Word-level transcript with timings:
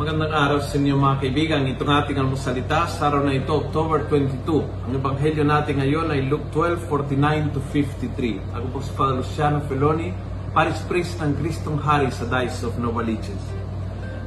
Magandang 0.00 0.32
araw 0.32 0.64
sa 0.64 0.80
inyo 0.80 0.96
mga 0.96 1.16
kaibigan. 1.20 1.68
Itong 1.76 1.92
ating 1.92 2.16
almusalita 2.16 2.88
sa 2.88 3.12
araw 3.12 3.20
na 3.20 3.36
ito, 3.36 3.52
October 3.52 4.08
22. 4.08 4.88
Ang 4.88 4.96
ebanghelyo 4.96 5.44
natin 5.44 5.76
ngayon 5.76 6.08
ay 6.08 6.24
Luke 6.24 6.48
12:49 6.56 7.52
to 7.52 7.60
53. 7.68 8.40
Ako 8.56 8.64
po 8.72 8.78
si 8.80 8.96
Father 8.96 9.20
Luciano 9.20 9.60
Feloni, 9.68 10.08
Paris 10.56 10.80
Priest 10.88 11.20
ng 11.20 11.36
Kristong 11.36 11.76
Hari 11.76 12.08
sa 12.16 12.24
Diocese 12.24 12.64
of 12.64 12.80
Novaliches. 12.80 13.44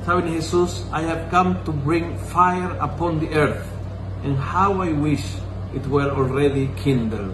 Sabi 0.06 0.30
ni 0.30 0.38
Jesus, 0.38 0.86
I 0.94 1.10
have 1.10 1.26
come 1.34 1.58
to 1.66 1.74
bring 1.74 2.22
fire 2.30 2.78
upon 2.78 3.18
the 3.18 3.34
earth, 3.34 3.66
and 4.22 4.38
how 4.38 4.78
I 4.78 4.94
wish 4.94 5.26
it 5.74 5.90
were 5.90 6.14
already 6.14 6.70
kindled. 6.86 7.34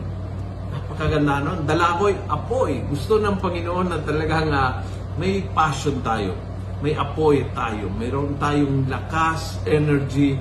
Napakaganda 0.72 1.44
nun. 1.44 1.68
Dalagoy, 1.68 2.16
apoy. 2.32 2.88
Gusto 2.88 3.20
ng 3.20 3.36
Panginoon 3.44 3.92
na 3.92 4.00
talagang 4.00 4.48
uh, 4.48 4.80
may 5.20 5.44
passion 5.52 6.00
tayo 6.00 6.40
may 6.80 6.96
apoy 6.96 7.44
tayo, 7.52 7.92
mayroon 7.92 8.40
tayong 8.40 8.88
lakas, 8.88 9.60
energy. 9.68 10.40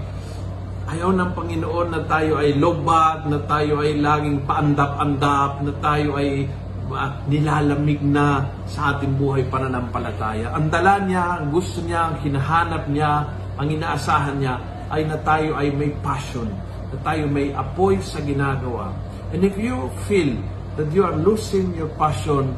Ayaw 0.86 1.10
ng 1.10 1.30
Panginoon 1.34 1.88
na 1.90 2.00
tayo 2.06 2.38
ay 2.38 2.54
lobad, 2.54 3.26
na 3.26 3.42
tayo 3.44 3.82
ay 3.82 3.98
laging 3.98 4.46
paandap-andap, 4.46 5.66
na 5.66 5.72
tayo 5.82 6.14
ay 6.14 6.46
uh, 6.94 7.10
nilalamig 7.26 7.98
na 8.00 8.46
sa 8.70 8.94
ating 8.94 9.18
buhay 9.18 9.50
pananampalataya. 9.50 10.54
Ang 10.54 10.70
dala 10.70 11.02
niya, 11.02 11.42
ang 11.42 11.50
gusto 11.50 11.82
niya, 11.82 12.14
ang 12.14 12.16
hinahanap 12.22 12.86
niya, 12.86 13.12
ang 13.58 13.68
inaasahan 13.68 14.38
niya 14.38 14.54
ay 14.88 15.04
na 15.04 15.18
tayo 15.20 15.58
ay 15.58 15.74
may 15.74 15.90
passion, 16.00 16.48
na 16.88 16.96
tayo 17.02 17.26
may 17.26 17.50
apoy 17.50 17.98
sa 17.98 18.22
ginagawa. 18.22 18.94
And 19.34 19.42
if 19.42 19.58
you 19.58 19.90
feel 20.06 20.38
that 20.78 20.88
you 20.94 21.02
are 21.02 21.18
losing 21.18 21.74
your 21.74 21.90
passion, 21.98 22.54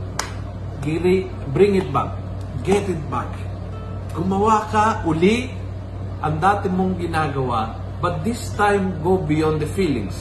bring 1.51 1.73
it 1.81 1.89
back. 1.91 2.15
Get 2.61 2.85
it 2.87 3.01
back 3.09 3.50
gumawa 4.15 4.67
ka 4.71 5.07
uli 5.07 5.51
ang 6.21 6.37
dati 6.43 6.69
mong 6.69 7.01
ginagawa, 7.01 7.79
but 8.03 8.21
this 8.27 8.53
time 8.59 8.99
go 9.01 9.17
beyond 9.17 9.63
the 9.63 9.71
feelings. 9.73 10.17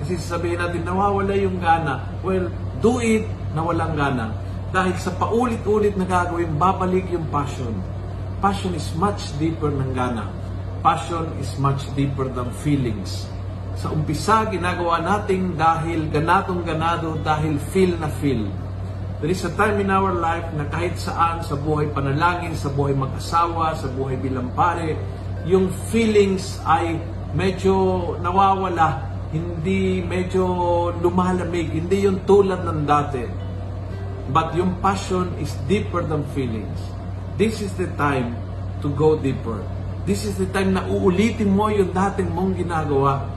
Kasi 0.00 0.16
sabihin 0.16 0.58
natin, 0.58 0.82
nawawala 0.82 1.36
yung 1.36 1.60
gana. 1.60 2.08
Well, 2.24 2.48
do 2.80 3.04
it 3.04 3.28
na 3.52 3.60
walang 3.60 3.94
gana. 3.94 4.32
Dahil 4.72 4.96
sa 4.96 5.12
paulit-ulit 5.12 5.94
na 6.00 6.08
gagawin, 6.08 6.56
babalik 6.56 7.10
yung 7.12 7.28
passion. 7.28 7.76
Passion 8.40 8.72
is 8.72 8.88
much 8.96 9.28
deeper 9.36 9.68
ng 9.68 9.92
gana. 9.92 10.32
Passion 10.80 11.28
is 11.36 11.52
much 11.60 11.84
deeper 11.92 12.24
than 12.32 12.48
feelings. 12.64 13.28
Sa 13.76 13.92
umpisa, 13.92 14.48
ginagawa 14.48 15.04
natin 15.04 15.52
dahil 15.54 16.08
ganatong 16.08 16.64
ganado, 16.64 17.20
dahil 17.20 17.60
feel 17.70 17.92
na 18.00 18.08
feel. 18.08 18.48
There 19.20 19.28
is 19.28 19.44
a 19.44 19.52
time 19.52 19.84
in 19.84 19.92
our 19.92 20.16
life 20.16 20.48
na 20.56 20.64
kahit 20.72 20.96
saan, 20.96 21.44
sa 21.44 21.52
buhay 21.52 21.92
panalangin, 21.92 22.56
sa 22.56 22.72
buhay 22.72 22.96
mag-asawa, 22.96 23.76
sa 23.76 23.92
buhay 23.92 24.16
bilang 24.16 24.48
pare, 24.56 24.96
yung 25.44 25.68
feelings 25.92 26.56
ay 26.64 26.96
medyo 27.36 28.16
nawawala, 28.24 29.12
hindi 29.28 30.00
medyo 30.00 30.48
lumalamig, 31.04 31.68
hindi 31.68 32.08
yung 32.08 32.24
tulad 32.24 32.64
ng 32.64 32.88
dati. 32.88 33.20
But 34.32 34.56
yung 34.56 34.80
passion 34.80 35.36
is 35.36 35.52
deeper 35.68 36.00
than 36.00 36.24
feelings. 36.32 36.80
This 37.36 37.60
is 37.60 37.76
the 37.76 37.92
time 38.00 38.40
to 38.80 38.88
go 38.96 39.20
deeper. 39.20 39.60
This 40.08 40.24
is 40.24 40.40
the 40.40 40.48
time 40.48 40.72
na 40.72 40.88
uulitin 40.88 41.52
mo 41.52 41.68
yung 41.68 41.92
dating 41.92 42.32
mong 42.32 42.56
ginagawa 42.56 43.28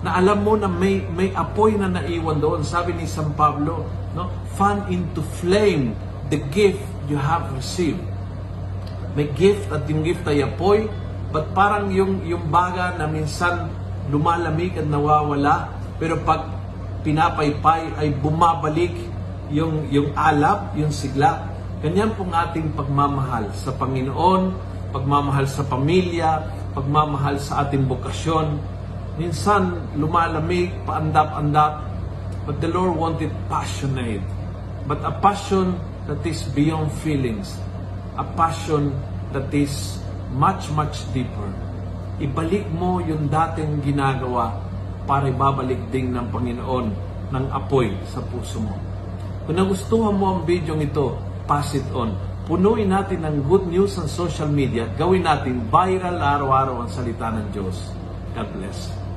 na 0.00 0.16
alam 0.16 0.40
mo 0.40 0.56
na 0.56 0.68
may 0.68 1.04
may 1.12 1.28
apoy 1.36 1.76
na 1.76 1.92
naiwan 1.92 2.40
doon. 2.40 2.64
Sabi 2.64 2.96
ni 2.96 3.04
San 3.04 3.36
Pablo, 3.36 3.84
no? 4.16 4.32
Fan 4.56 4.88
into 4.88 5.20
flame 5.40 5.92
the 6.32 6.40
gift 6.48 6.80
you 7.10 7.20
have 7.20 7.52
received. 7.52 8.00
May 9.12 9.28
gift 9.36 9.68
at 9.68 9.84
yung 9.90 10.06
gift 10.06 10.24
ay 10.24 10.46
apoy, 10.46 10.88
but 11.34 11.52
parang 11.52 11.92
yung 11.92 12.24
yung 12.24 12.48
baga 12.48 12.96
na 12.96 13.04
minsan 13.10 13.68
lumalamig 14.08 14.74
at 14.80 14.88
nawawala, 14.88 15.70
pero 16.00 16.16
pag 16.24 16.48
pinapaypay 17.04 18.00
ay 18.00 18.08
bumabalik 18.16 18.94
yung 19.52 19.84
yung 19.92 20.14
alab, 20.16 20.72
yung 20.78 20.94
sigla. 20.94 21.50
Ganyan 21.80 22.12
pong 22.16 22.32
ating 22.32 22.76
pagmamahal 22.76 23.52
sa 23.56 23.72
Panginoon, 23.72 24.52
pagmamahal 24.92 25.48
sa 25.48 25.64
pamilya, 25.64 26.44
pagmamahal 26.76 27.40
sa 27.40 27.64
ating 27.64 27.88
bokasyon, 27.88 28.60
Minsan, 29.18 29.80
lumalamig, 29.98 30.70
paandap-andap, 30.86 31.82
but 32.46 32.60
the 32.62 32.70
Lord 32.70 32.94
wanted 32.94 33.32
passionate. 33.50 34.22
But 34.86 35.02
a 35.02 35.14
passion 35.18 35.78
that 36.06 36.22
is 36.26 36.46
beyond 36.50 36.90
feelings. 37.02 37.58
A 38.18 38.26
passion 38.36 38.94
that 39.30 39.50
is 39.54 39.98
much, 40.34 40.70
much 40.74 41.06
deeper. 41.14 41.50
Ibalik 42.20 42.68
mo 42.74 43.00
yung 43.00 43.32
dating 43.32 43.80
ginagawa 43.82 44.60
para 45.08 45.26
ibabalik 45.30 45.80
din 45.88 46.12
ng 46.12 46.28
Panginoon 46.28 46.86
ng 47.30 47.44
apoy 47.54 47.94
sa 48.06 48.20
puso 48.22 48.60
mo. 48.60 48.76
Kung 49.46 49.56
nagustuhan 49.56 50.14
mo 50.14 50.36
ang 50.36 50.40
video 50.44 50.76
ito, 50.78 51.16
pass 51.48 51.74
it 51.74 51.86
on. 51.96 52.14
Punuin 52.50 52.90
natin 52.90 53.22
ng 53.22 53.46
good 53.46 53.70
news 53.70 53.94
sa 53.94 54.06
social 54.10 54.50
media. 54.50 54.90
Gawin 54.98 55.22
natin 55.22 55.70
viral 55.70 56.18
araw-araw 56.18 56.82
ang 56.82 56.90
salita 56.90 57.30
ng 57.30 57.46
Diyos. 57.54 57.94
Helpless. 58.34 59.09